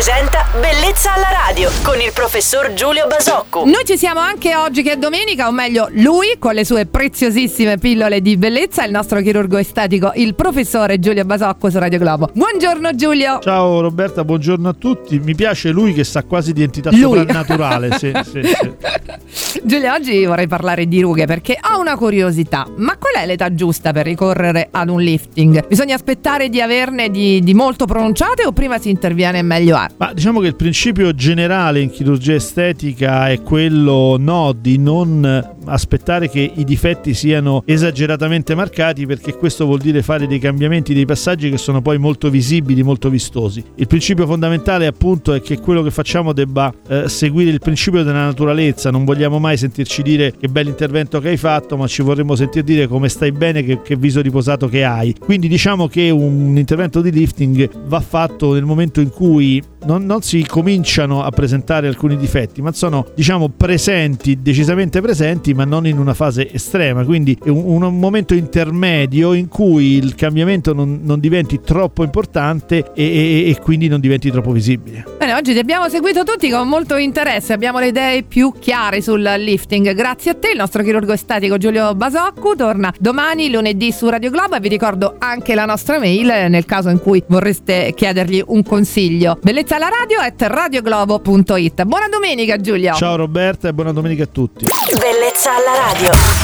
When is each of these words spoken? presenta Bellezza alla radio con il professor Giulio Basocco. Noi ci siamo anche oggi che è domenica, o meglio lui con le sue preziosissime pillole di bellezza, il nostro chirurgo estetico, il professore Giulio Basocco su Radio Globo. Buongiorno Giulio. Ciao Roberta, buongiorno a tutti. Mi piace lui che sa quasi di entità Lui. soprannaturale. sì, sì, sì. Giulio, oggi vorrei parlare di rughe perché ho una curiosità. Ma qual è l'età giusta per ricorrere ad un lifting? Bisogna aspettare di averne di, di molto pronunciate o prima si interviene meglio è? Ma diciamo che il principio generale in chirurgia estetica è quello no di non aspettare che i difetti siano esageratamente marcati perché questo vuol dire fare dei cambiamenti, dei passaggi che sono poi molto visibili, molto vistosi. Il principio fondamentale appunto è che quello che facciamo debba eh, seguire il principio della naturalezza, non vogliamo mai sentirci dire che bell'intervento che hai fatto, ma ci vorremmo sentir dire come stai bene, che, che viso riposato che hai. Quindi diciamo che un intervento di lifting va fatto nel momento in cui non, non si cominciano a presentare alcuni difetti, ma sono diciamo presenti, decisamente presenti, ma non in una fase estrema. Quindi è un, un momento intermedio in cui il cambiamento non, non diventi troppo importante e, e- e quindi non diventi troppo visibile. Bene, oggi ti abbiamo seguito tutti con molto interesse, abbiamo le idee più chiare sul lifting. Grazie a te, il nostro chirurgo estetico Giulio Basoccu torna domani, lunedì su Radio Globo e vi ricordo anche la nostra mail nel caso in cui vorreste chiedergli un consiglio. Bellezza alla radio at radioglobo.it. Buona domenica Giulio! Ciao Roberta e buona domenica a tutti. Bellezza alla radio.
presenta 0.00 0.46
Bellezza 0.58 1.12
alla 1.12 1.28
radio 1.46 1.68
con 1.82 2.00
il 2.00 2.10
professor 2.14 2.72
Giulio 2.72 3.06
Basocco. 3.06 3.66
Noi 3.66 3.84
ci 3.84 3.98
siamo 3.98 4.18
anche 4.18 4.56
oggi 4.56 4.82
che 4.82 4.92
è 4.92 4.96
domenica, 4.96 5.46
o 5.46 5.52
meglio 5.52 5.88
lui 5.92 6.36
con 6.38 6.54
le 6.54 6.64
sue 6.64 6.86
preziosissime 6.86 7.76
pillole 7.76 8.22
di 8.22 8.38
bellezza, 8.38 8.82
il 8.82 8.92
nostro 8.92 9.20
chirurgo 9.20 9.58
estetico, 9.58 10.12
il 10.14 10.34
professore 10.34 10.98
Giulio 10.98 11.26
Basocco 11.26 11.68
su 11.68 11.78
Radio 11.78 11.98
Globo. 11.98 12.30
Buongiorno 12.32 12.94
Giulio. 12.94 13.40
Ciao 13.40 13.82
Roberta, 13.82 14.24
buongiorno 14.24 14.70
a 14.70 14.72
tutti. 14.72 15.18
Mi 15.18 15.34
piace 15.34 15.68
lui 15.68 15.92
che 15.92 16.04
sa 16.04 16.24
quasi 16.24 16.54
di 16.54 16.62
entità 16.62 16.90
Lui. 16.90 17.18
soprannaturale. 17.18 17.98
sì, 17.98 18.10
sì, 18.24 18.40
sì. 18.42 19.60
Giulio, 19.62 19.92
oggi 19.92 20.24
vorrei 20.24 20.46
parlare 20.46 20.86
di 20.86 21.02
rughe 21.02 21.26
perché 21.26 21.58
ho 21.60 21.78
una 21.78 21.96
curiosità. 21.96 22.66
Ma 22.76 22.96
qual 22.96 23.22
è 23.22 23.26
l'età 23.26 23.54
giusta 23.54 23.92
per 23.92 24.06
ricorrere 24.06 24.68
ad 24.70 24.88
un 24.88 25.00
lifting? 25.00 25.66
Bisogna 25.66 25.94
aspettare 25.94 26.48
di 26.48 26.62
averne 26.62 27.10
di, 27.10 27.40
di 27.40 27.52
molto 27.52 27.84
pronunciate 27.84 28.46
o 28.46 28.52
prima 28.52 28.78
si 28.78 28.88
interviene 28.88 29.42
meglio 29.42 29.76
è? 29.76 29.89
Ma 29.96 30.12
diciamo 30.12 30.40
che 30.40 30.48
il 30.48 30.56
principio 30.56 31.14
generale 31.14 31.80
in 31.80 31.90
chirurgia 31.90 32.34
estetica 32.34 33.28
è 33.28 33.40
quello 33.42 34.16
no 34.18 34.52
di 34.58 34.78
non 34.78 35.58
aspettare 35.64 36.28
che 36.28 36.52
i 36.54 36.64
difetti 36.64 37.14
siano 37.14 37.62
esageratamente 37.66 38.54
marcati 38.54 39.06
perché 39.06 39.34
questo 39.34 39.66
vuol 39.66 39.78
dire 39.78 40.02
fare 40.02 40.26
dei 40.26 40.38
cambiamenti, 40.38 40.94
dei 40.94 41.04
passaggi 41.04 41.50
che 41.50 41.58
sono 41.58 41.82
poi 41.82 41.98
molto 41.98 42.30
visibili, 42.30 42.82
molto 42.82 43.08
vistosi. 43.08 43.62
Il 43.76 43.86
principio 43.86 44.26
fondamentale 44.26 44.86
appunto 44.86 45.32
è 45.32 45.40
che 45.40 45.58
quello 45.58 45.82
che 45.82 45.90
facciamo 45.90 46.32
debba 46.32 46.72
eh, 46.88 47.08
seguire 47.08 47.50
il 47.50 47.60
principio 47.60 48.02
della 48.02 48.24
naturalezza, 48.24 48.90
non 48.90 49.04
vogliamo 49.04 49.38
mai 49.38 49.56
sentirci 49.56 50.02
dire 50.02 50.34
che 50.36 50.48
bell'intervento 50.48 51.20
che 51.20 51.28
hai 51.28 51.36
fatto, 51.36 51.76
ma 51.76 51.86
ci 51.86 52.02
vorremmo 52.02 52.34
sentir 52.34 52.62
dire 52.62 52.86
come 52.86 53.08
stai 53.08 53.32
bene, 53.32 53.62
che, 53.62 53.80
che 53.82 53.96
viso 53.96 54.20
riposato 54.20 54.68
che 54.68 54.84
hai. 54.84 55.14
Quindi 55.18 55.48
diciamo 55.48 55.86
che 55.88 56.10
un 56.10 56.56
intervento 56.56 57.00
di 57.00 57.10
lifting 57.10 57.70
va 57.86 58.00
fatto 58.00 58.54
nel 58.54 58.64
momento 58.64 59.00
in 59.00 59.10
cui 59.10 59.62
non, 59.84 60.04
non 60.04 60.22
si 60.22 60.44
cominciano 60.46 61.22
a 61.22 61.30
presentare 61.30 61.88
alcuni 61.88 62.16
difetti, 62.16 62.62
ma 62.62 62.72
sono 62.72 63.06
diciamo 63.14 63.48
presenti, 63.48 64.40
decisamente 64.40 65.00
presenti, 65.00 65.54
ma 65.54 65.64
non 65.64 65.86
in 65.86 65.98
una 65.98 66.14
fase 66.14 66.52
estrema. 66.52 67.04
Quindi 67.04 67.38
è 67.42 67.48
un, 67.48 67.82
un 67.82 67.98
momento 67.98 68.34
intermedio 68.34 69.32
in 69.32 69.48
cui 69.48 69.94
il 69.96 70.14
cambiamento 70.14 70.72
non, 70.72 71.00
non 71.02 71.20
diventi 71.20 71.60
troppo 71.60 72.02
importante 72.02 72.92
e, 72.94 73.04
e- 73.04 73.50
e 73.50 73.58
quindi 73.60 73.88
non 73.88 74.00
diventi 74.00 74.30
troppo 74.30 74.52
visibile. 74.52 75.04
Bene, 75.18 75.34
oggi 75.34 75.52
ti 75.52 75.58
abbiamo 75.58 75.88
seguito 75.88 76.22
tutti 76.24 76.50
con 76.50 76.68
molto 76.68 76.96
interesse, 76.96 77.52
abbiamo 77.52 77.78
le 77.78 77.88
idee 77.88 78.22
più 78.22 78.52
chiare 78.58 79.00
sul 79.00 79.22
lifting. 79.22 79.92
Grazie 79.94 80.32
a 80.32 80.34
te, 80.34 80.50
il 80.50 80.58
nostro 80.58 80.82
chirurgo 80.82 81.12
estetico 81.12 81.58
Giulio 81.58 81.94
Basoccu 81.94 82.54
torna 82.56 82.92
domani, 82.98 83.50
lunedì 83.50 83.92
su 83.92 84.08
Radio 84.08 84.30
Globo 84.30 84.56
e 84.56 84.60
vi 84.60 84.68
ricordo 84.68 85.16
anche 85.18 85.54
la 85.54 85.64
nostra 85.64 85.98
mail 85.98 86.48
nel 86.48 86.64
caso 86.64 86.88
in 86.88 87.00
cui 87.00 87.22
vorreste 87.26 87.92
chiedergli 87.94 88.42
un 88.46 88.62
consiglio. 88.62 89.38
Bellezza 89.42 89.69
alla 89.74 89.88
radio 89.88 90.20
at 90.20 90.40
radioglobo.it. 90.40 91.82
Buona 91.84 92.08
domenica 92.08 92.56
Giulio! 92.56 92.94
Ciao 92.94 93.16
Roberta 93.16 93.68
e 93.68 93.72
buona 93.72 93.92
domenica 93.92 94.24
a 94.24 94.28
tutti. 94.30 94.66
Bellezza 94.98 95.54
alla 95.54 95.92
radio. 95.92 96.39